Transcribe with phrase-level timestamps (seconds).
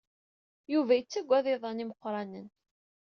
[0.73, 2.47] Yuba yettagad iḍan imeqranen.